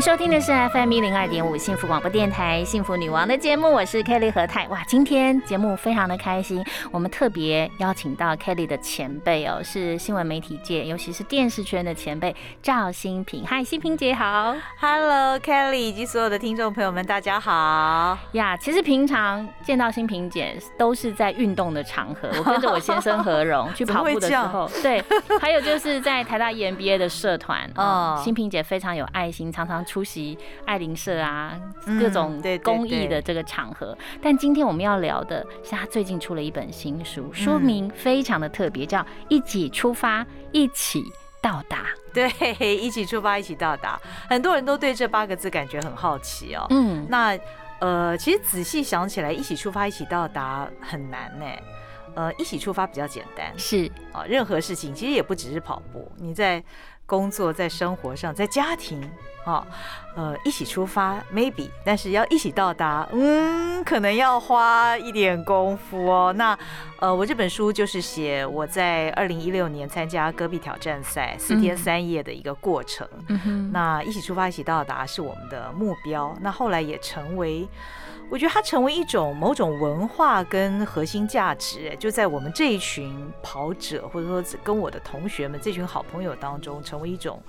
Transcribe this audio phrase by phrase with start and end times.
[0.00, 4.66] 您收听的是 FM 一零二点五幸福广播电台幸福女王的节目，我是 Kelly 何泰。
[4.68, 13.44] 哇，今天节目非常的开心，我们特别邀请到 Kelly 的前辈哦，是新闻媒体界，尤其是电视圈的前辈赵新平。
[13.46, 18.56] 嗨，新平姐好，Hello Kelly 以及所有的听众朋友们，大家好呀。
[18.56, 25.04] 其实平常见到新平姐都是在运动的场合， 我跟着我先生何荣 去跑步的时候，对，
[25.38, 29.84] 还有就是在台大 EMBA 的社团哦， 新平姐非常有爱心，常常。
[29.90, 31.60] 出席爱邻社啊，
[31.98, 33.96] 各种公益的这个场合。
[34.22, 41.02] 但今天我们要聊的是他最近出了一本新书，书名非常的特别，叫《一起出发，一起
[41.42, 41.78] 到达》。
[42.14, 44.00] 对，一起出发，一起到达。
[44.28, 46.64] 很多人都对这八个字感觉很好奇哦。
[46.70, 47.36] 嗯，那
[47.80, 51.44] 呃，其实仔细想起来，一起出发，一起到达很难呢。
[52.14, 56.62] 呃，一起出发比较简单，是啊，任何事情其实也不只是跑步，你在。
[57.10, 59.02] 工作在生活上，在家庭，
[59.44, 59.66] 啊，
[60.14, 66.32] 呃，一起出发，maybe，但是要一起到达，嗯，可能要花一点功夫哦。
[66.36, 66.58] 那，
[66.98, 73.08] 呃，我这本书就是写我在二零一六年参加戈壁挑战赛四天三夜的一个过程。
[73.72, 76.36] 那一起出发，一起到达是我们的目标。
[76.40, 77.66] 那后来也成为。
[78.28, 87.42] 我觉得它成为一种某种文化跟核心价值，就在我们这一群跑者，或者说跟我的同学们这群好朋友当中，成为一种。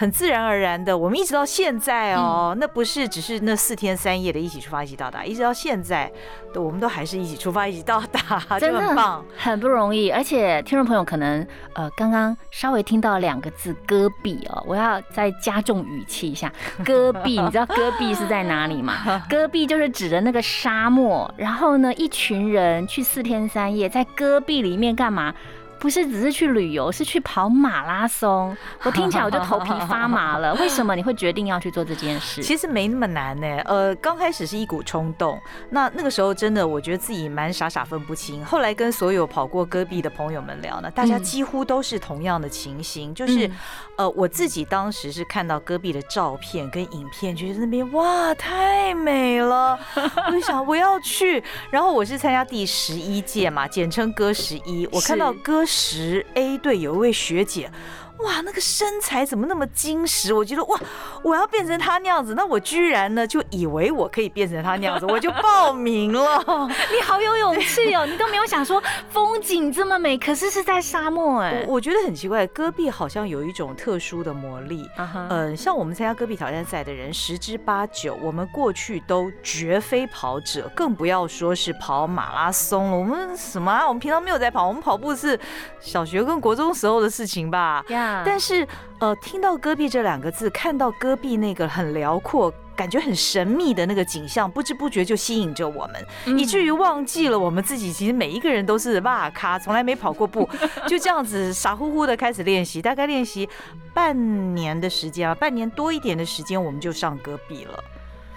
[0.00, 6.08] 很自然而然的，我们一直到现在哦，那不是只是那四天三夜的一起出发一起到达，一直到现在，
[6.54, 10.08] 我们都还是一起出发一起到达，真的很棒，很不容易。
[10.08, 16.52] 而且听众朋友可能呃刚刚稍微听到两个字“戈壁”哦，我要再加重语气一下
[16.86, 19.20] ，“戈壁”，你知道戈壁是在哪里吗？
[19.28, 25.34] 戈壁就是指的那个沙漠，然后呢，一群人去四天三夜在戈壁里面干嘛？
[25.80, 28.56] 不是只是去旅游，是去跑马拉松。
[28.82, 30.52] 我听起来我就头皮发麻了。
[30.60, 32.42] 为什么你会决定要去做这件事？
[32.42, 33.46] 其实没那么难呢。
[33.64, 35.40] 呃，刚开始是一股冲动，
[35.70, 38.44] 那那个时候真的我觉得自己蛮傻傻分不清。
[38.44, 43.48] 后来跟所有跑过戈壁的朋友们聊呢，大家几乎都是同样的情形，就是
[43.96, 49.78] 呃我自己当时是看到戈壁的照片跟影片，觉得那边哇太美了，
[50.26, 51.42] 我就想我要去。
[51.70, 55.67] 然后我是参加第十一届嘛，简称戈十一，我看到戈。
[55.70, 57.70] 十 A 队有一位学姐。
[58.18, 60.34] 哇，那个身材怎么那么精实？
[60.34, 60.80] 我觉得哇，
[61.22, 66.42] 我要变成他那样子，那我居然呢就以为我可以变成他那样子，我就报名了。
[66.92, 71.64] 你好有勇气哦，你都没有想说风景这么美，可是是在沙漠哎。
[71.68, 74.88] 我觉得很奇怪，戈壁好像有一种特殊的魔力。
[75.30, 82.96] 嗯，像我们参加戈壁挑战赛的人，十之八九，我们过去都绝非跑者，更不要说是跑马拉松了。
[82.96, 83.86] 我们什么啊？
[83.86, 85.38] 我们平常没有在跑，我们跑步是
[85.78, 87.84] 小学跟国中时候的事情吧？
[88.24, 88.66] 但是，
[88.98, 100.48] 呃，听到戈壁这两个字，看到戈壁那个很辽阔、感觉很神秘的那个景象，不知不觉就吸引着我们，以至于忘记了我们自己其实每一个人都是哇咔，从来没跑过步，
[100.86, 103.48] 就这样子傻乎乎的开始练习，大概练习
[103.92, 107.82] 半年的时间啊，半年多一点的时间，我们就上戈壁了。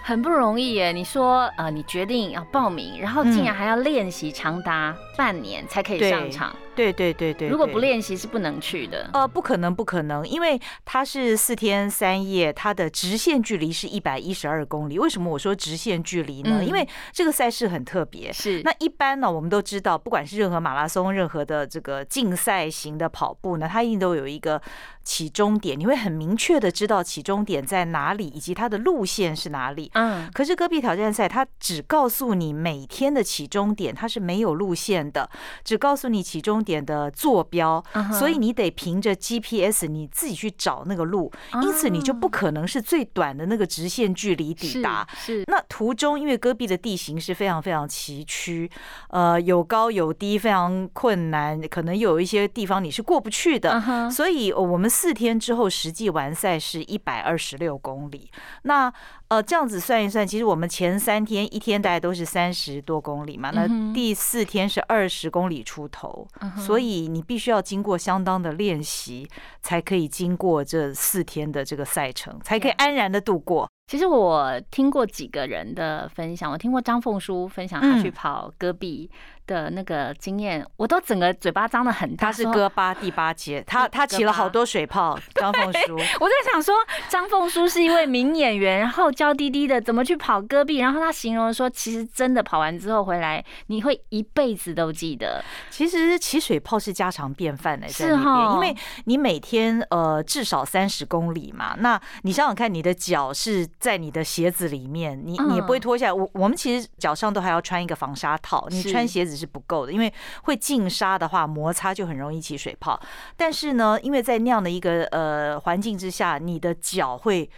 [0.04, 0.90] 很不容易耶！
[0.90, 6.54] 你说，呃，你决定要报名，然后竟然还要练习长达半年才可以上场。
[6.74, 9.10] 对对对对，如果不练习是不能去的。
[9.12, 14.98] 呃，不可能不可能，因为它是四天三夜，它的直线距离是一百一十二公里。
[14.98, 16.64] 为什么我说直线距离呢？
[16.64, 18.32] 因为这个赛事很特别。
[18.32, 18.62] 是。
[18.64, 24.58] 那一般呢，我们都知道，不管是任何马拉松、任何的这个竞赛型的跑步呢，它一定都有一个
[25.04, 29.90] 起终点，你会很明确的知道起终点在哪里，以及它的路线是哪里。
[29.92, 30.26] 嗯。
[30.32, 35.28] 可是戈壁挑战赛，它只告诉你每天的起终点，它是没有路线的，
[35.64, 36.62] 只告诉你起终。
[36.62, 37.82] 点的坐标，
[38.16, 45.04] 所以你得凭着 GPS 你自己去找那个路，因此你就不可能是最短的那个直线距离抵达。
[45.16, 48.70] 是那途中，因为戈壁的地形是非常非常崎岖，
[49.08, 53.82] 呃，有高有低，非常困难，可能有一些地方你是过不去的。
[54.10, 58.30] 所以我们四天之后实际完赛是一百二十六公里。
[58.62, 58.92] 那
[59.32, 69.26] 呃，这样子算一算，其实我们前三天一天大概都是三十多公里嘛，那第四天是二十公里出头，所以你必须要经过相当的练习，
[69.62, 73.66] 才可以经过这四天的这个赛程，才可以安然的度过。
[73.86, 79.10] 其实我听过几个人的分享，我听过张凤书分享他去嗯跑戈壁
[79.46, 82.28] 的那个经验，我都整个嘴巴张得很大。
[82.28, 85.18] 他是说戈巴第八节， 他他起了好多水泡。
[85.34, 86.74] 张凤书，我在想说，
[87.10, 95.44] 张凤书是一位名演员，然后娇滴滴的怎么去跑戈壁，然后他形容说，其实真的跑完之后回来，你会一辈子都记得。
[95.68, 106.12] 其实起水泡是家常便饭的，在是那边，齁因为你每天呃至少三十公里嘛，那你想想看，你的脚是在你的鞋子里面，你你也不会嗯脱下来。
[106.12, 110.12] 我我们其实脚上都还要穿一个防沙套，你穿鞋子是不够的，因为
[110.44, 113.00] 会进沙的话，摩擦就很容易起水泡。
[113.36, 117.50] 但是呢，因为在那样的一个呃环境之下，你的脚会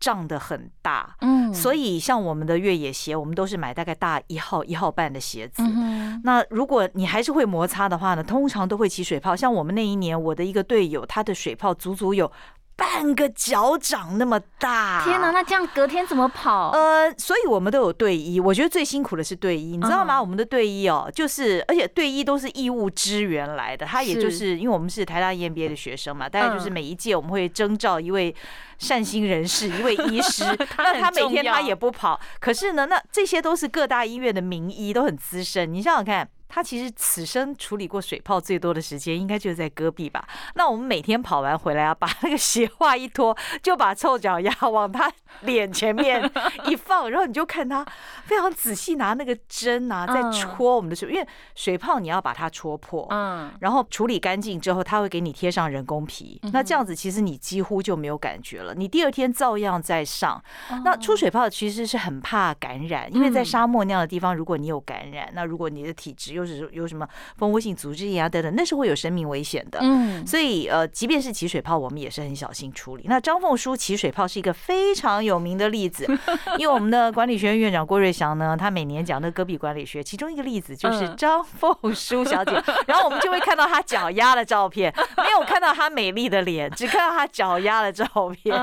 [0.00, 1.14] 胀得很大。
[1.20, 5.62] 嗯所以，像我们的越野鞋，我们都是买大概大一号、一号半的鞋子。
[5.62, 9.34] 嗯，那如果你还是会摩擦的话呢，通常都会起水泡。
[9.34, 12.30] 像我们那一年，我的一个队友，他的水泡足足有
[12.78, 15.02] 半个脚掌那么大。
[15.04, 16.70] 天哪，那这样隔天怎么跑？
[16.70, 18.38] 呃，所以我们都有队医。
[18.38, 20.18] 我觉得最辛苦的是队医，你知道吗？
[20.18, 23.84] 嗯我们的队医哦，就是而且队医都是义务支援来的。
[23.84, 28.32] 他也就是是因为我们是台大 E EMBA 的学生嘛，大概就是嗯每一届我们会征召一位
[28.78, 30.44] 善心人士，一位医师。
[30.76, 35.74] 那 他每天他也不跑，可是呢，那这些都是各大医院的名医，都很资深。
[35.74, 36.28] 你想想看。
[36.48, 40.26] 他其实此生处理过水泡最多的时间，应该就是在戈壁吧？
[40.54, 45.10] 那我们每天跑完回来啊，把那个鞋袜一脱，就把臭脚丫往他
[45.42, 46.28] 脸前面
[46.66, 47.86] 一放，然后你就看他
[48.24, 56.40] 非常仔细拿那个针啊，在嗯戳我们的水，因为水泡你要把它戳破，嗯，然后处理干净之后，他会给你贴上人工皮。
[56.52, 60.42] 那这样子其实你几乎就没有感觉了，你第二天照样在上。
[60.84, 67.06] 那出水泡其实是很怕感染，因为在嗯沙漠那样的地方，如果你有感染，那如果你的体质又是有什么
[67.36, 69.80] 蜂窝性组织炎啊等等，那是会有生命危险的。
[69.82, 73.04] 嗯，所以呃，即便是起水泡，我们也是很小心处理。
[73.06, 76.06] 那张凤书起水泡是一个非常有名的例子，
[76.58, 82.52] 因为我们的管理学院院长郭瑞祥呢，他每年讲的戈壁管理学，其中一个例子就是嗯张凤书小姐，
[82.86, 88.56] 然后我们就会看到她脚丫的照片， 没有看到她美丽的脸，只看到她脚丫的照片。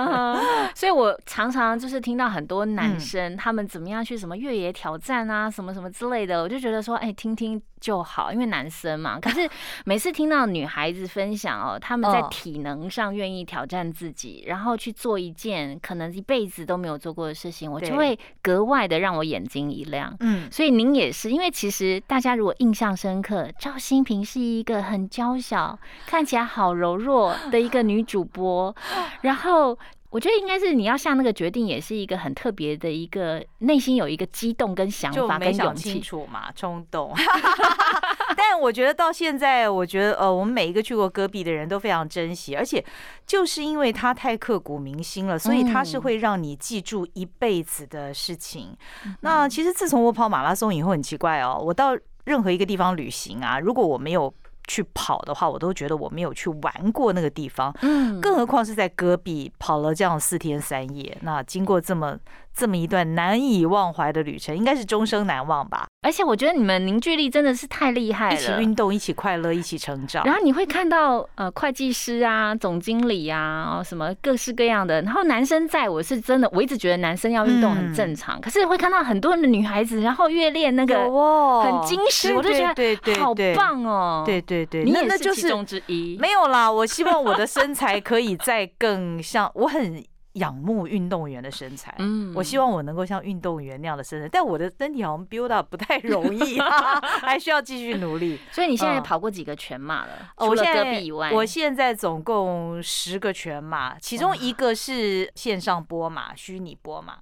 [0.74, 9.20] 所以我常常就是听到很多男嗯生他们怎么样去什么越野挑战啊，什么什么之类的，我就觉得说，哎，听听就好，因为男生嘛。
[9.22, 9.48] 可是
[9.86, 20.16] 每次听到女孩子分享哦，他们在哦体能上愿意挑战自己，然后去做一件可能一辈子都没有做过的事情，我就会格外的让我眼睛一亮。
[20.22, 25.78] 嗯，所以您也是，因为其实大家如果印象深刻，赵新平是一个很娇小、
[26.08, 28.76] 看起来好柔弱的一个女主播，
[29.22, 29.78] 然后。
[30.16, 36.00] 我觉得应该是你要下那个决定，也是一个很特别的一个内心有一个激动跟想法没想清跟勇气。
[36.00, 37.14] 楚嘛，冲动。
[38.38, 42.82] 但我觉得到现在，我觉得呃，我们每一个去过戈壁的人都非常珍惜，而且
[43.28, 48.74] 就是因为它太刻骨铭心了，所以它是嗯会让你记住一辈子的事情。
[49.20, 54.34] 那其实自从我跑马拉松以后，很奇怪哦，我到任何一个地方旅行啊，如果我没有
[54.68, 57.76] 去跑的话，我都觉得我没有去玩过那个地方。
[57.82, 62.18] 嗯更何况是在戈壁跑了这样四天三夜，那经过这么
[62.56, 65.88] 这么一段难以忘怀的旅程，应该是终生难忘吧。
[66.02, 68.52] 而且我觉得你们凝聚力真的是太厉害了一起。
[68.62, 70.24] 运动，一起快乐，一起成长。
[70.24, 75.02] 然后你会看到呃会计师啊、总经理啊、哦什么各式各样的。
[75.02, 84.24] 然后男生在我是真的，我一直觉得男生要运动很正常，可是会看到很多的女孩子，然后越练那个有哦，很惊喜，对我就觉对对得好棒哦。
[84.26, 86.18] 对对对，你也就是是其中之一。
[86.20, 86.72] 没有啦。
[86.72, 90.04] 我希望我的身材可以再更像，我很
[90.36, 91.94] 仰慕运动员的身材。
[92.00, 98.40] 嗯我希望我能够像运动员那样的身材，但我的身体好像 build up 不太容易啊， 还需要继续努力。
[98.52, 100.14] 所以你现在嗯跑过几个全马了？
[100.38, 107.18] 哦，除了我现在戈壁以外，我现在总共十个全马，其中一个是线上波马，虚拟波马，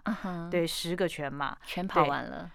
[0.49, 1.57] 对，十个全马。
[1.65, 2.49] 全跑完了。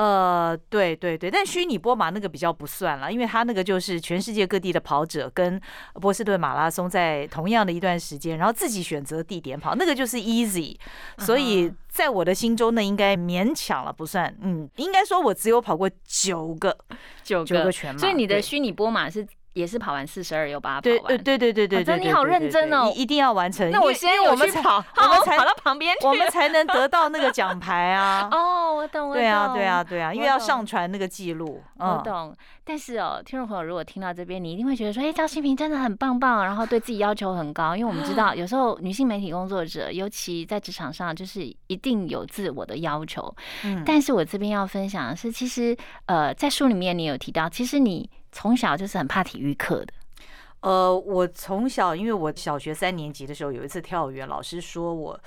[0.00, 5.60] 呃，对对对，但虚拟波马那个比较不算了，因为他那个就是全世界各地的跑者跟
[6.00, 10.74] 波士顿马拉松在同样的一段时间，然后自己选择地点跑，那个就是 easy。
[11.18, 16.74] 所以嗯在我的心中呢，应该勉强了，不算，嗯，应该说我只有跑过九个
[17.22, 21.06] 九九个全马，所以你的虚拟波马是也是跑完四十二，又把它跑对，完。
[21.08, 23.70] 呃，对对对对对对，真的你好认真哦一一定要完成。
[23.70, 26.06] 那我先我们跑， 我们才 跑到旁边去。
[26.06, 28.28] 我们才能得到那个奖 牌啊。
[28.30, 29.20] 哦，我懂，我懂。
[29.20, 31.62] 对啊，对啊，对啊，因为要上传那个记录。
[31.78, 43.34] 嗯我懂，但是哦，听众朋友如果听到这边，你一定会觉得说，哎，赵新平真的很棒棒，然后对自己要求很高，因为我们知道有时候女性媒体工作者，尤其在职场上，就是一定有自我的要求。
[43.64, 45.76] 嗯但是我这边要分享的是，其实
[46.06, 49.92] 呃，在书里面你有提到，其实你从小就是很怕体育课的。
[50.60, 55.18] 呃，我从小因为我小学三年级的时候有一次跳远，老师说我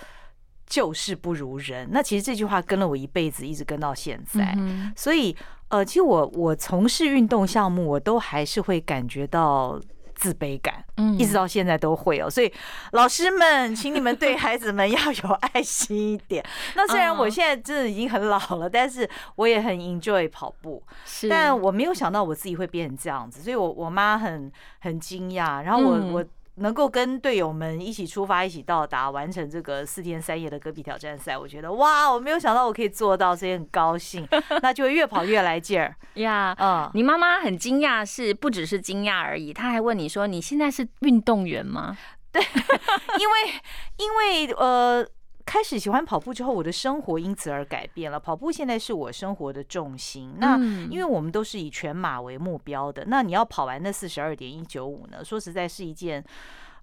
[0.68, 1.90] 就是不如人。
[1.92, 4.54] 那其实这句话跟了我一辈子，一直跟到现在。
[4.58, 5.36] 嗯所以，
[5.70, 9.82] 呃，其实我我从事运动项目，我都还是会感觉到
[10.24, 12.30] 自卑感，嗯一直到现在都会哦。
[12.30, 12.50] 所以，
[12.94, 16.42] 老师们，请你们对孩子们要有爱心一点。
[16.76, 20.82] 那虽然我嗯现在真的已经很老了，但是我也很 enjoy 跑步。
[21.06, 24.50] 是，但我没有想到我自己会变成这样子，所以我我妈很
[24.80, 34.28] 很惊讶，然后我、嗯我能够跟队友们一起出发，一起到达，完成这个四天三夜的戈壁挑战赛，我觉得哇，我没有想到我可以做到，所以很高兴，
[34.62, 36.56] 那就越跑越来劲儿，呀。
[36.60, 36.90] 嗯。
[36.94, 41.98] 你妈妈很惊讶，是不只是惊讶而已，她还问你说：“你现在是运动员吗
[42.32, 42.42] 对
[43.20, 43.54] 因为
[43.98, 45.06] 因为呃，
[45.46, 48.20] 开始喜欢跑步之后，我的生活因此而改变了。
[48.20, 50.36] 跑步现在是我生活的重心。
[50.38, 55.24] 那嗯因为我们都是以全马为目标的，那你要跑完那四十二点一九五呢？
[55.24, 56.24] 说实在是一件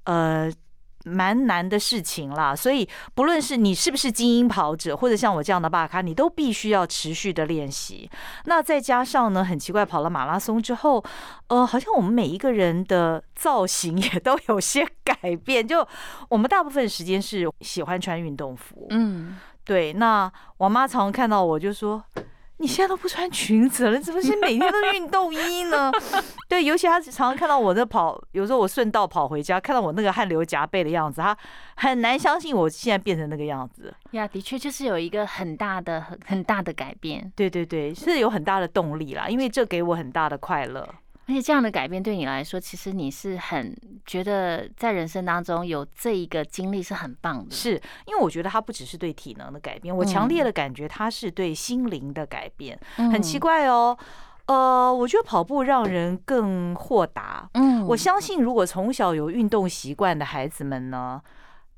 [0.05, 0.53] 呃。
[1.05, 8.11] 蛮难的事情啦，所以不论是你是不是精英跑者，或者像我这样的大咖，你都必须要持续的练习。
[8.45, 11.03] 那再加上呢，很奇怪，跑了马拉松之后，
[11.49, 15.67] 呃，好像我们每一个人的造型也都有些改变。
[15.67, 15.87] 就
[16.29, 19.93] 我们大部分时间是喜欢穿运动服，？”嗯，对。
[19.95, 22.05] 那我妈常常看到我就说。
[22.61, 25.91] 你现在都不穿裙子了，你怎么是每天都运动衣呢？
[26.47, 31.35] 对，尤其他常常看到我在跑，有时候我顺道跑回家，看到我那个汗流浃背的样子，他
[31.77, 33.95] 很难相信我现在变成那个样子。
[34.11, 40.87] 呀，的确就是有一个很大的、很很大的改变，对对对，是有很大的动力啦，因为这给我很大的快乐。
[41.31, 43.73] 而且这样的改变对你来说，其实你是很
[44.05, 47.55] 觉得在人生当中有这一个经历是很棒的。
[47.55, 52.77] 是因为我觉得它不只是对体能的改变，我强烈的感觉它是对心灵的改变。
[52.97, 53.97] 很奇怪哦，
[54.47, 57.49] 呃，我觉得跑步让人更豁达。
[57.55, 61.23] 嗯，我相信，如果从小有运动习惯的孩子们呢，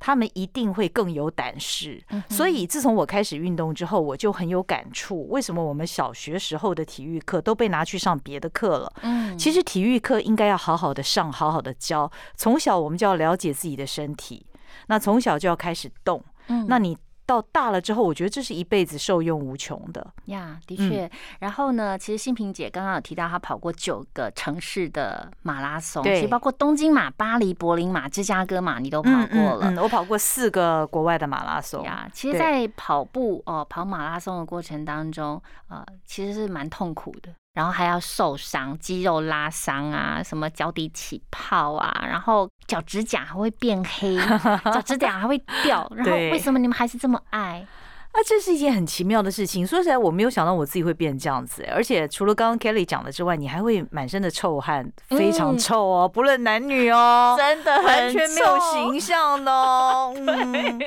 [0.05, 2.03] 他们一定会更有胆识。
[2.11, 5.29] 嗯所以，自从我开始运动之后，我就很有感触。
[5.29, 8.93] 为什么我们小学时候的体育课都被拿去上别的课了？
[9.03, 12.11] 嗯，其实体育课应该要好好的上，好好的教。
[12.35, 14.45] 从小我们就要了解自己的身体，
[14.89, 16.21] 那从小就要开始动。
[16.49, 20.07] 嗯那你到大了之后，我觉得这是一辈子受用无穷的。
[20.27, 21.11] 呀，的嗯确。
[21.39, 29.71] 然后呢，其实新平姐刚刚有提到，她跑过九个城市的马拉松，对其实包括东京马、巴黎、柏林马、芝加哥马，你都跑过了。
[29.71, 31.85] 嗯嗯嗯我跑过四个国外的马拉松。
[31.85, 44.17] 呀，其实，在跑步哦、跑马拉松的过程当中，呃，其实是蛮痛苦的，然后还要受伤，肌肉拉伤啊，什么脚底起泡啊，然后脚指甲还会变黑，
[44.73, 47.67] 脚指甲还会掉，然后对为什么你们还是这么爱？
[48.13, 49.67] 啊，这是一件很奇妙的事情。
[49.67, 51.67] 说实在，我没有想到我自己会变成这样子。
[51.75, 60.13] 而且除了刚刚 Kelly 讲的之外，你还会满身的臭汗，非常嗯臭哦，不论男女哦， 真的完全没有形象的哦。
[60.17, 60.79] 嗯，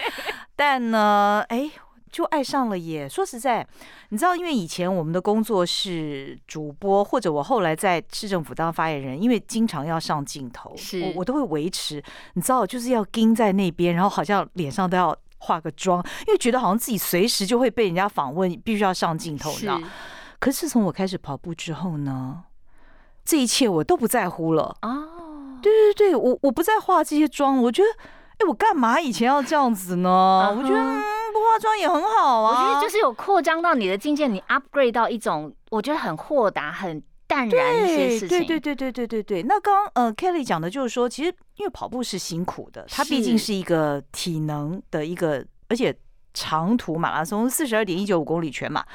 [0.55, 1.69] 但呢，哎。
[2.15, 3.09] 就爱上了耶！
[3.09, 3.67] 说实在，
[4.07, 12.01] 你知道，因为以前我们的工作是主播，或者我后来在市政府当发言人，因为经常要上镜头，是我我都会维持，
[12.35, 19.77] 你知道，就是要盯在那边，然后好像脸上都要化个妆，因为觉得好像自己随时就会被人家访问，必须要上镜头，你知道。
[20.39, 22.43] 可是自从我开始跑步之后呢，
[23.25, 24.73] 这一切我都不在乎了。
[24.79, 25.03] 啊，
[25.61, 27.89] 对对对，我我不再化这些妆，我觉得，
[28.37, 30.55] 哎，我干嘛以前要这样子呢？
[30.57, 32.73] 我觉得、不化妆也很好啊我啊。
[32.73, 38.29] 觉得就是有扩张到你的境界，你 upgrade 到一种我觉得很豁达、很淡然一些事情。
[38.29, 39.43] 对对对对对对对。
[39.43, 45.93] 那刚刚呃，Kelly 讲的就是说，其实因为跑步是辛苦的，它毕竟是是一个体能的一个，而且
[46.33, 48.85] 长途马拉松四十二点一九五公里全马，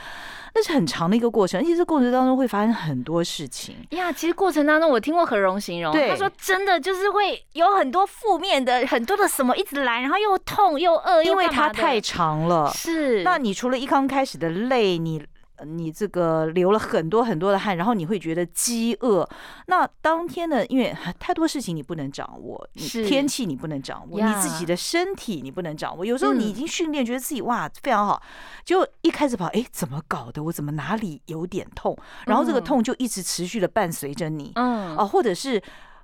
[0.54, 3.76] 那是很长的一个过程，而且这过程当中会发生很多事情。
[3.90, 15.22] 呀，其实过程当中我听过何荣形容，对他说真的就是会有很多负面的，很多的什么一直来，然后又痛又饿，又因为它太长了，是，那你除了一刚开始的累，你
[15.64, 19.28] 你这个流了很多很多的汗，然后你会觉得饥饿。
[19.66, 26.04] 那当天呢，因为太多事情你不能掌握，天气你不能掌握，你自己的身体你不能掌握。
[26.04, 28.22] 有时候嗯你已经训练，觉得自己哇非常好，
[28.64, 30.42] 就一开始跑，哎，怎么搞的？
[30.44, 31.96] 我怎么哪里有点痛？
[32.26, 34.52] 然后这个嗯痛就一直持续的伴随着你。
[34.54, 35.62] 嗯哦，或者是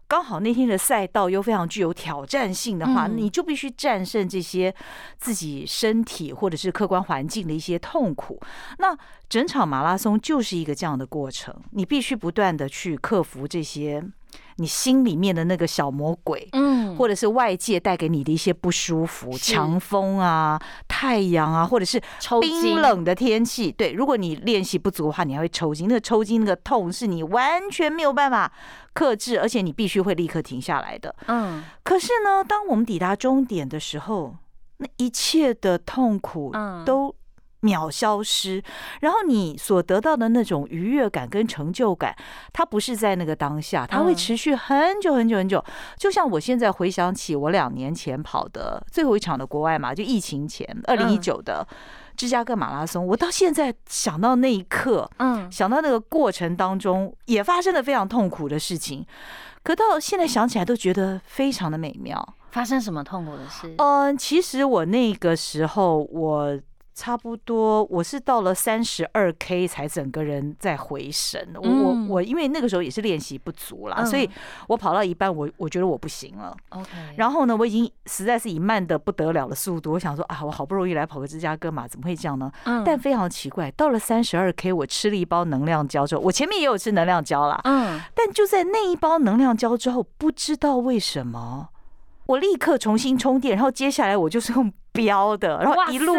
[0.09, 4.73] 刚好那天的赛道又非常具有挑战性的话，你就必须战胜这些
[5.19, 8.41] 自己身体或者是客观环境的一些痛苦。
[8.79, 8.97] 那
[9.29, 14.05] 整场马拉松就是一个这样的过程，你必须不断的去克服这些
[14.57, 16.49] 你心里面的那个小魔鬼。
[16.53, 22.01] 嗯或者是外界带给你的一些不舒服，强风啊、太阳啊，或者是
[22.41, 25.87] 冰冷的天气，对，如果你练习不足的话，你还会抽筋。
[25.87, 28.51] 那个抽筋那个痛是你完全没有办法
[28.95, 31.15] 克制，而且你必须会立刻停下来的。
[31.27, 34.35] 嗯可是呢，当我们抵达终点的时候，
[34.79, 37.15] 那一切的痛苦嗯都
[37.67, 38.63] 秒消失，
[39.01, 42.15] 然后你所得到的那种愉悦感跟成就感，
[42.53, 45.63] 它不是在那个当下，它会嗯持续很久很久很久。
[45.99, 51.67] 就像我现在回想起我两年前跑的最后一场的国外马，就疫情前二零一九的
[52.17, 59.05] 芝加哥马拉松，我到现在想到那一刻，嗯想到那个过程当中也发生了非常痛苦的事情，
[59.65, 62.35] 可到现在想起来都觉得非常的美妙。
[62.53, 63.75] 发生什么痛苦的事？
[63.77, 66.59] 嗯，其实我那个时候我。
[66.97, 71.47] 差不多，我是到了三十二 K 才整个人在回神。
[71.55, 74.29] 我我因为那个时候也是练习不足啦，嗯所以
[74.67, 76.57] 我跑到一半，我我觉得我不行了。
[76.71, 76.89] OK，
[77.19, 82.51] 然后呢，我已经实在是以慢的不得了的速度，我想说啊，我好不容易来跑个芝加哥嘛，怎么会这样呢？
[82.65, 91.69] 嗯但非常奇怪，到了三十二 K，我吃了一包能量胶之后，我前面也有吃能量胶啦，嗯但就在那一包能量胶之后，不知道为什么，
[92.27, 96.15] 我立刻重新充电，然后接下来我就是用飙的，然后一路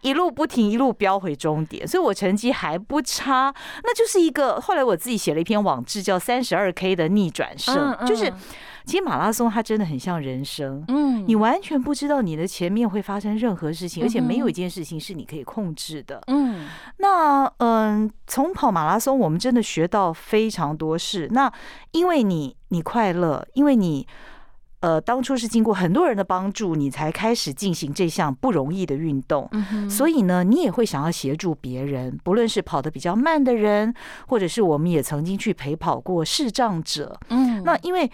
[0.00, 3.52] 一路不停，一路飙回终点，所以我成绩还不差。
[3.82, 8.34] 那就是一个后来我自己写了一篇网志，叫《三十二 K 的逆转胜》，嗯就是嗯
[8.84, 10.84] 其实马拉松它真的很像人生。
[10.88, 16.20] 嗯你完全不知道你的前面会发生任何事情，而且没有一件事情是你可以控制的。
[16.26, 16.68] 嗯
[16.98, 21.28] 那嗯，从跑马拉松，我们真的学到非常多事。
[21.30, 21.52] 那
[21.92, 24.06] 因为你你快乐，因为你
[24.82, 29.48] 呃当初是经过很多人的帮助，你才开始进行这项不容易的运动。
[29.52, 33.94] 嗯哼所以呢，你也会想要协助别人，不论是跑得比较慢的人，
[34.26, 37.18] 或者是我们也曾经去陪跑过视障者。
[37.30, 38.10] 嗯那因为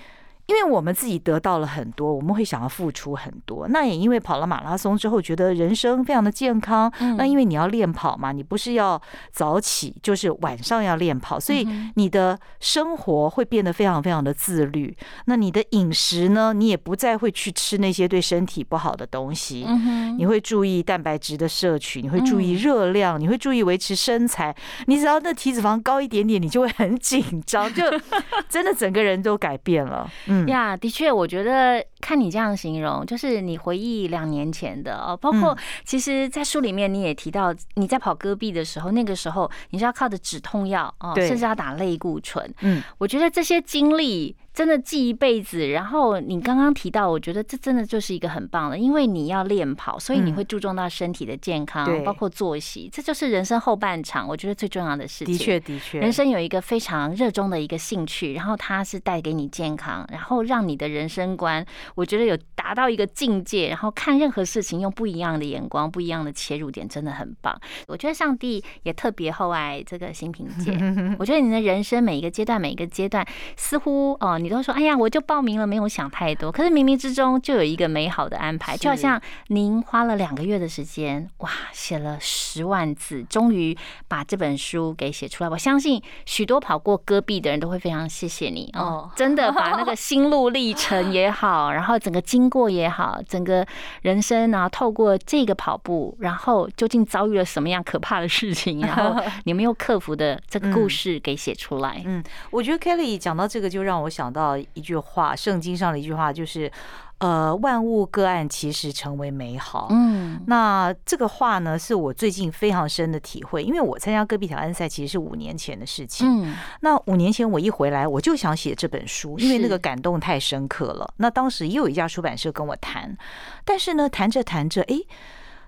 [0.49, 3.69] 因为我们自己得到了很多，我们会想要付出很多。
[3.69, 6.91] 那也因为跑了马拉松之后，觉得人生非常的健康。
[7.01, 9.01] 嗯那因为你要练跑嘛，你不是要
[9.31, 14.97] 早起，就是晚上要练跑，所以嗯你的生活会变得非常非常的自律。
[15.27, 19.65] 那你的饮食呢，你也不再会去吃那些对身体不好的东西。
[19.69, 24.55] 嗯你会注意蛋白质的摄取，你会注意嗯热量，你会注意维持身材。
[24.87, 27.85] 你只要那体脂肪高一点点，你就会很紧张，就
[28.49, 30.11] 真的整个人都改变了。
[30.27, 35.59] 嗯，呀，的确，我觉得看你这样形容，就是你回忆两年前的哦，包括嗯。
[35.85, 42.55] 其实，在书里面你也提到，你在跑戈壁的时候，那个时候你是要靠着止痛药哦，甚至要打类固醇。
[42.61, 45.69] 嗯，我觉得这些经历真的记一辈子。
[45.69, 55.33] 然后你刚刚提到，我觉得这真的就是一个很棒的，因为你要练跑，所以你嗯会注重到身体的健康，对包括作息，这就是人生后半场，我觉得最重要的事情。
[55.33, 67.57] 的确的确，人生有一个非常热衷的一个兴趣，然后它是带给你健康，然后让你的人生观，我觉得有达到一个境界，然后看任何事情用不一样的眼光、不一样的切入点，真的很棒。
[67.87, 70.77] 我觉得上帝也特别厚爱这个新平姐。
[71.17, 73.25] 我觉得你的人生每一个阶段、每一个阶段，
[73.57, 76.51] 似乎哦，你都说哎呀，我就报名了，没有想太多。
[76.51, 85.51] 可是冥冥之中就有一个美好的安排，就好像您花了两个月的时间，哇，写了十万字，终于把这本书给写出来。
[85.51, 93.67] 我相信许多跑过戈壁的人都会非常谢谢你哦哦， 真的把那个心路历程也好，然后整个经过也好，整个
[94.03, 102.03] 人生然后透过这个跑步，然后究竟遭遇了什么样可怕的事情， 然后你们又克服的这个故事给写出来。
[102.05, 104.38] 嗯，我觉得 Kelly 讲到这个，就让我想到
[104.75, 106.71] 一句话，圣经上的一句话，就是
[107.19, 109.89] 呃，万物个案其实成为美好。
[109.91, 116.27] 嗯那这个话呢，是我最近非常深的体会，因为我参加戈壁挑战赛其实是五年前的事情。
[116.27, 121.13] 嗯那五年前我一回来，我就想写这本书，因为那个感动太深刻了。
[121.17, 123.17] 那当时也有一家出版社跟我谈，
[123.65, 125.01] 但是呢，谈着谈着，哎，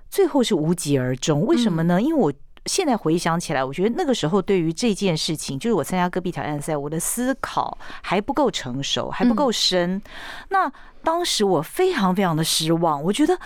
[0.08, 1.44] 最后是无疾而终。
[1.44, 2.00] 为什么呢？
[2.00, 2.32] 因为我。
[2.70, 10.00] 现在回想起来，我觉得那个时候对于这件事情，就是我参加戈壁挑战赛，我的思考还不够成熟，还不够深。
[10.50, 10.70] 那
[11.02, 13.36] 当时我非常非常的失望，我觉得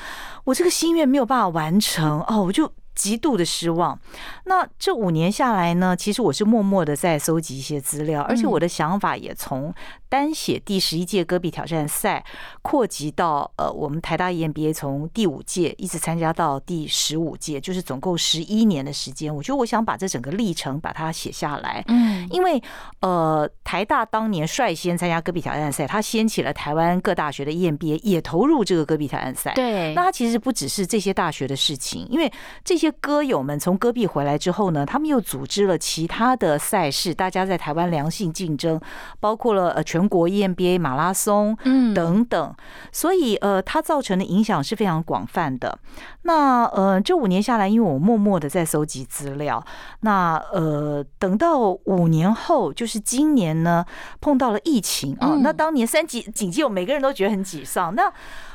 [0.44, 3.98] 我这个心愿没有办法完成哦，我就极度的失望。
[4.44, 9.72] 那这五年下来呢，其实我是默默的在搜集一些资料，而且我的想法也从
[10.08, 12.24] 单写第十一届戈壁挑战赛
[12.62, 19.34] 扩及到呃，我们台大 EMBA 从第五届一直参加到第十五届，就是总共十一年的时间。
[19.34, 21.82] 我觉得我想把这整个历程把它写下来。
[21.88, 22.62] 嗯因为
[23.00, 29.52] 呃，台大当年率先参加戈壁挑战赛，它掀起了台湾各大学的 EMBA 也投入这个戈壁挑战赛。
[29.54, 32.32] 对，那它其实不只是这些大学的事情，因为
[32.64, 38.80] 这些歌友们从戈壁回来之后呢，他们又组织了其他的赛事，大家在台湾良性竞争，
[39.20, 42.54] 包括了呃全国 EMBA 马拉松嗯等等，
[42.92, 45.78] 所以呃，它造成的影响是非常广泛的。
[46.22, 49.64] 那呃，这五年下来，因为我默默的在搜集资料，
[50.00, 53.84] 那呃，等到五年后，就是今年呢，
[54.20, 57.94] 碰到了疫情啊嗯，那当年三级警戒，我每个人都觉得很沮丧。
[57.94, 58.10] 那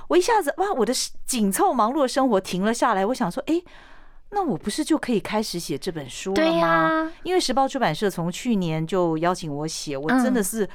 [0.07, 0.91] 我一下子哇，我的
[1.27, 3.05] 紧凑忙碌的生活停了下来。
[3.05, 3.61] 我想说，哎，
[4.31, 6.57] 那我不是就可以开始写这本书了吗？
[6.59, 10.69] 呀，因为时报出版社从去年就邀请我写，我真的嗯是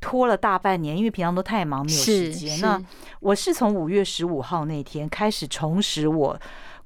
[0.00, 2.60] 拖了大半年，因为平常都太忙没有时间。
[2.60, 2.80] 那
[3.20, 6.38] 我是从五月十五号那天开始重拾我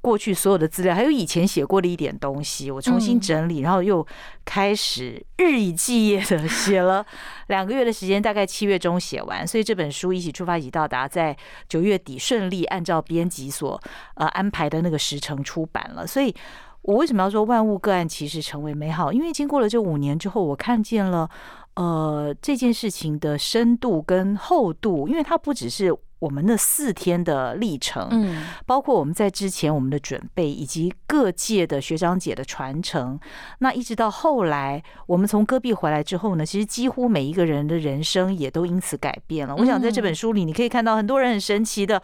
[0.03, 4.07] 过去所有的资料，还有以前写过的一点东西，我重新嗯整理，然后又
[4.45, 7.03] 开始日以继夜的写了
[7.49, 9.47] 两个月的时间，大概七月中写完。
[9.47, 11.35] 所以这本书一起出发，一起到达，在
[11.69, 13.81] 九月底顺利按照编辑所
[14.17, 16.07] 呃安排的那个时程出版了。
[16.07, 16.35] 所以。
[16.85, 19.13] 我为什么要说万物个案其实成为美好？
[19.13, 21.31] 因为经过了这五年之后，我看见了
[21.77, 33.19] 呃这件事情的深度跟厚度，因为它不只是我们那四天的历程，嗯，包括我们在之前我们的准备，以及各界的学长姐的传承，
[33.59, 39.57] 那一直到后来我们从戈壁回来之后呢，其实几乎每一个人的人生也都因此改变了。
[39.57, 42.01] 我想在这本书里，你可以看到很多人很神奇的，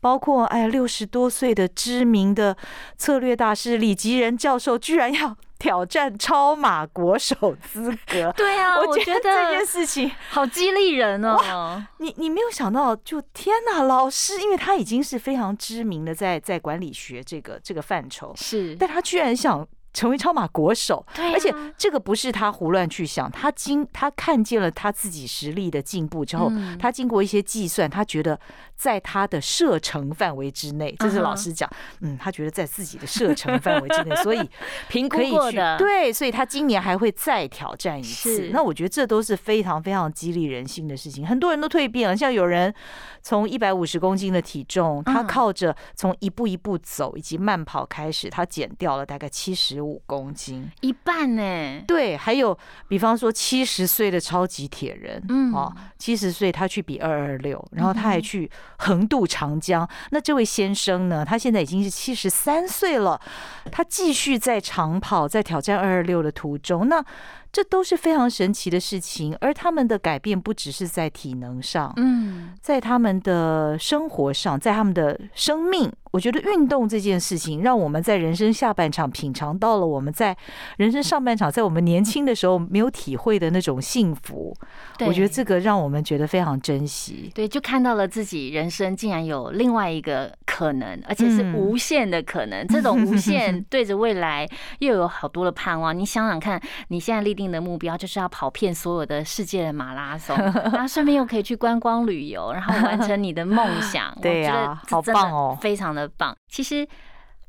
[0.00, 2.56] 包括哎呀六十多岁的知名的
[2.96, 8.32] 策略大师李吉仁教授，居然要挑战超马国手资格。
[8.36, 11.82] 对啊，我觉得这件事情，好激励人哦。
[11.98, 19.66] 你你没有想到，就天哪，老师，因为他已经是非常知名的在在管理学这个这个范畴，是，但他居然想
[19.96, 21.32] 成为超马国手，对啊。
[21.32, 26.76] 而且这个不是他胡乱去想，他经他看见了他自己实力的进步之后，嗯。
[26.78, 28.38] 他经过一些计算，他觉得
[28.74, 34.50] 在他的射程范围之内，这是老师讲，嗯，他觉得在自己的射程范围之内， 所以
[34.88, 38.50] 评估可以去过的，对，所以他今年还会再挑战一次。
[38.52, 41.26] 那我觉得这都是非常非常激励人心的事情。
[41.26, 42.74] 很多人都蜕变了，像有人
[43.22, 45.26] 从一百五十公斤的体重，他嗯。
[45.26, 50.70] 靠着从一步一步走以及慢跑开始，他减掉了大概七十五公斤。
[50.80, 51.82] 一半呢。
[51.86, 52.56] 对，还有
[52.88, 59.88] 比方说七十岁的超级铁人，嗯哦，七十岁他去比二二六，然后他还去横渡长江。
[60.10, 63.20] 那这位先生呢，他现在已经是七十三岁了，
[63.70, 66.88] 他继续在长跑，在挑战二二六的途中。
[66.88, 67.04] 那
[67.56, 80.36] 这都是非常神奇的事情，而他们的改变不只是在体能上，嗯，在他们的生活上，在他们的生命，我觉得运动这件事情，让我们在人生下半场品尝到了我们在
[80.76, 84.54] 人生上半场，在我们年轻的时候没有体会的那种幸福。
[85.06, 87.30] 我觉得这个让我们觉得非常珍惜。
[87.34, 92.66] 对，就看到了自己人生竟然有另外一个可能，而且是嗯无限的可能。
[92.66, 94.46] 这种无 限对着未来
[94.80, 95.98] 又有好多的盼望。
[95.98, 104.16] 你想想看，你现在立定的目标就是要跑遍所有的世界的马拉松，然后顺便又可以去观光旅游，然后完成你的梦想。
[104.22, 106.36] 对呀我觉得好棒哦非常的棒。
[106.48, 106.86] 其实。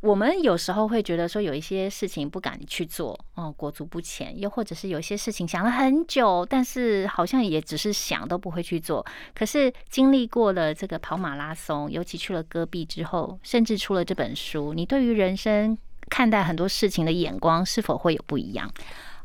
[0.02, 9.04] 我们有时候会觉得说有一些事情不敢去做，哦，裹足不前；又或者是有些事情想了很久，但是好像也只是想都不会去做。
[9.34, 15.76] 可是经历过了这个跑马拉松，尤其去了戈壁之后，甚至出了这本书，你对于人生
[16.12, 18.72] 看待很多事情的眼光是否会有不一样？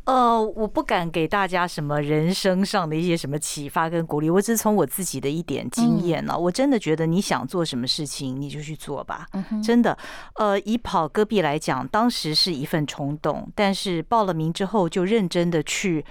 [0.05, 9.27] 呃，我不敢给大家什么人生上的一些什么启发跟鼓励，我只是从我自己的一点经验呢、我真的觉得你想做什么事情，你就去做吧。
[9.33, 9.97] 嗯，真的，
[10.35, 16.05] 呃，以跑戈壁来讲，当时是一份冲动，但是报了名之后就认真的去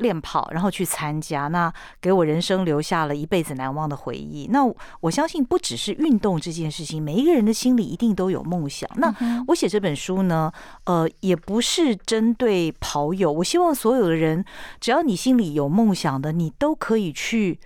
[0.00, 4.48] 练跑，然后去参加，那给我人生留下了一辈子难忘的回忆。
[4.50, 4.60] 那
[5.00, 8.90] 我相信，不只是运动这件事情，每一个人的心里一定都有梦想。
[8.96, 9.14] 那
[9.46, 10.50] 我写这本书呢，
[10.84, 14.44] 呃，也不是针对跑友，我希望所有的人，
[14.80, 17.60] 只要你心里有梦想的，你都可以去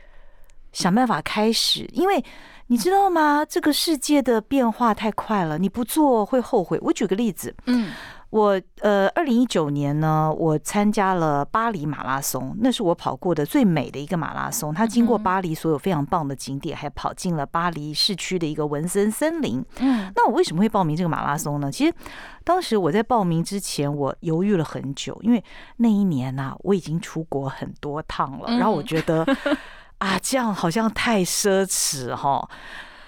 [0.73, 2.23] 想办法开始，因为。
[2.68, 3.44] 你知道吗？
[3.44, 6.79] 这个世界的变化太快了，你不做会后悔。
[6.81, 7.92] 我举个例子，嗯
[8.35, 14.75] 我呃，二零一九年呢，我参加了巴黎马拉松，那是我跑过的最美的一个马拉松。
[14.75, 19.64] 它经过巴黎所有非常棒的景点，还跑进了巴黎市区的一个文森森林。
[19.79, 21.70] 嗯那我为什么会报名这个马拉松呢？
[21.70, 21.94] 其实
[22.42, 25.40] 当时我在报名之前，我犹豫了很久，因为
[25.77, 29.25] 那一年呐、我已经出国很多趟了，嗯然后我觉得
[29.99, 32.49] 啊，这样好像太奢侈哈。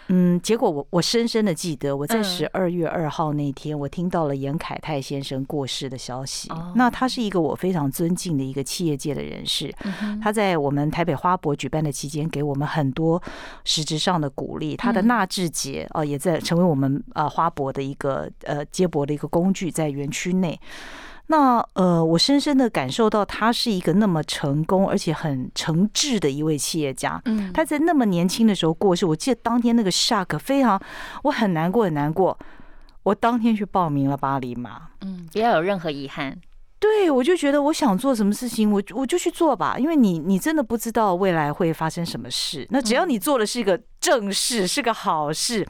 [0.08, 6.72] 嗯，结果我我深深的记得，我在嗯十二月二号那天，我听到了严凯泰先生过世的消息哦。
[6.76, 13.20] 那他是一个我非常尊敬的一个企业界的人士，嗯他在我们台北花博举办的期间，给我们很多
[13.64, 14.76] 实质上的鼓励。
[14.76, 20.58] 他的嗯纳智节啊，也在成为我们呃花博的一个呃接驳的一个工具，在园区内。
[21.28, 27.20] 那呃，我深深的感受到他是一个那么成功而且很诚挚的一位企业家。
[27.24, 30.80] 嗯他在那么年轻的时候过世，我记得当天那个 shock 非常，
[31.24, 32.38] 我很难过很难过。
[33.02, 36.36] 我当天去报名了巴黎马，嗯，不要有任何遗憾。
[36.78, 42.66] 对，我就觉得我想做什么事情，我我就去做吧，因为你你真的不知道未来会发生什么事。
[42.70, 45.66] 那只要你做的是一个正事，是个好事。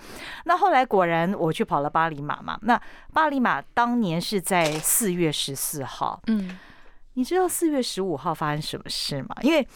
[0.47, 2.59] 那后来果然我去跑了巴黎马嘛。
[2.63, 2.81] 那
[3.13, 6.59] 巴黎马当年是在四月十四号，嗯，
[7.15, 9.37] 你知道四月十五号发生什么事吗？
[9.43, 9.67] 因为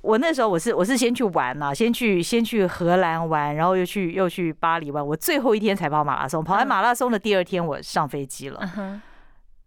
[0.00, 5.04] 我那时候我是我是先去玩呐，先去先去荷兰玩，然后又去又去巴黎玩。
[5.04, 9.02] 我最后一天才跑马拉松，跑完马拉松的第二天我上飞机了。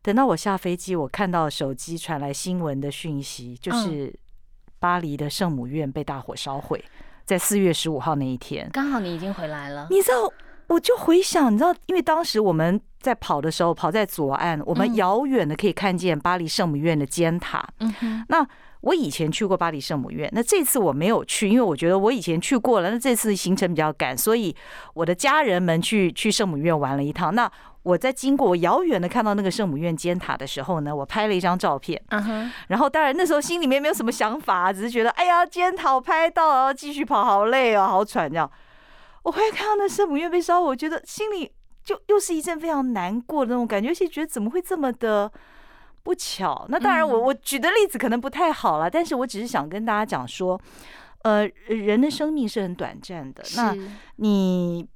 [0.04, 4.14] 等到我下飞机，我看到手机传来新闻的讯息，就是
[4.80, 6.84] 巴黎的圣母院被大火烧毁，
[7.24, 8.68] 在四月十五号那一天。
[8.74, 9.88] 刚好你已经回来了。
[9.92, 10.34] 你知道，
[10.68, 17.68] 我就回想，你知道，因为当时我们在跑的时候，跑在左岸，我们嗯遥远的可以看见巴黎圣母院的尖塔。
[17.80, 18.48] 嗯哼，那
[18.82, 24.56] 我以前去过巴黎圣母院，那这次我没有去，因为我觉得我以前去过了，那这次行程比较赶，所以
[24.96, 27.36] 我的家人们去去圣母院玩了一趟。
[27.36, 27.52] 那
[27.84, 32.02] 我在经过我遥远的看到那个圣母院尖塔的时候呢，我拍了一张照片。
[32.10, 38.50] 嗯哼，然后当然那时候心里面没有什么想法，只是觉得哎呀，尖塔我拍到，然后继续跑，好累哦，好喘这样。
[39.24, 41.52] 我会看到那圣母院被烧，我觉得心里
[41.84, 45.32] 就又是一阵非常难过的那种感觉，而且觉得怎么会这么的
[46.04, 46.66] 不巧？
[46.70, 50.60] 那当然我，嗯我举的例子可能不太好了，但是我只是想跟大家讲说，
[51.24, 53.76] 呃，人的生命是很短暂的，那
[54.16, 54.88] 你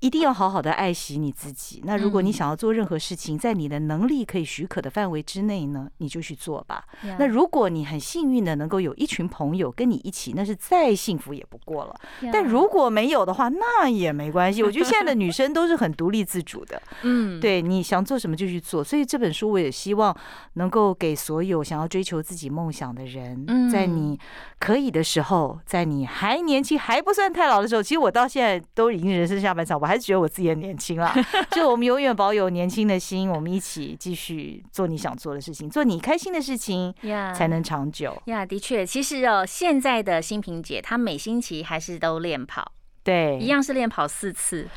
[0.00, 1.82] 一定要好好的爱惜你自己。
[1.84, 6.84] 那如果你嗯想要做任何事情，在你的能力可以许可的范围之内呢，你就去做吧。
[7.04, 12.00] 呀那如果你很幸运的能够有一群朋友跟你一起，那是再幸福也不过了。
[12.32, 14.62] 但如果没有的话，那也没关系。
[14.64, 18.82] 我觉得现在的女生都是很独立自主的， 嗯，对，你想做什么就去做。
[18.82, 20.16] 所以这本书我也希望
[20.54, 24.18] 能够给所有想要追求自己梦想的人，嗯在你
[24.58, 31.14] 可以的时候，在你还年轻还不算太老的时候，其实我到现在都已经人生下半场，我还是觉得我自己很年轻啦。
[31.54, 36.92] 就我们永远保有年轻的心，我们一起继续做你想做的事情，做你开心的事情，
[37.32, 38.20] 才能长久。
[38.24, 42.72] 呀，的确，其实哦，现在的新萍姐她每星期还是都练跑，
[43.04, 44.68] 对，一样是练跑四次。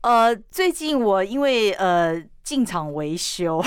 [0.00, 3.62] 呃，最近我因为呃进场维修，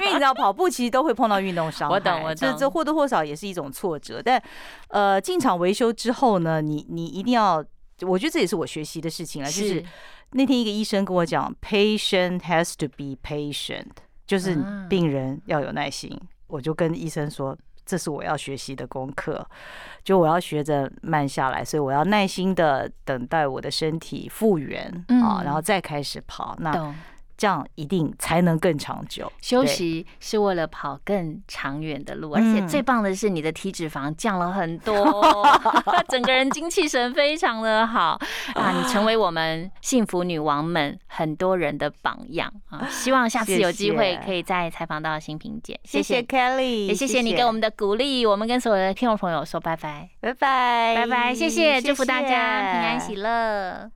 [0.00, 4.20] 为你知道跑步其实都会碰到运动伤害，我懂我懂这这或多或少也是一种挫折。
[4.22, 4.42] 但
[4.88, 7.62] 呃进场维修之后呢，你你一定要，
[8.02, 9.84] 我觉得这也是我学习的事情了，就是
[10.32, 13.92] 那天一个医生跟我讲，patient has to be patient，
[14.26, 14.86] 就是啊。
[14.90, 16.20] 病人要有耐心。
[16.48, 19.44] 我就跟医生说，这是我要学习的功课，
[20.04, 26.54] 就我要学着慢下来，所以我要耐心的等待我的身体复原啊，嗯然后再开始跑。
[26.60, 26.94] 那懂，
[27.36, 29.30] 这样一定才能更长久。
[29.40, 35.46] 休息是为了跑更长远的路，而且嗯最棒的是你的体脂肪降了很多，
[36.08, 38.18] 整个人精气神非常的好
[38.54, 38.72] 啊！
[38.72, 42.86] 你成为我们幸福女王们很多人的榜样啊！
[42.88, 53.90] 希望下次有机会可以再采访到新萍姐，谢谢 Kelly，也谢谢你给我们的鼓励，我们跟所有的听众朋友说拜拜，拜拜，拜拜，谢谢，祝福大家平安喜乐。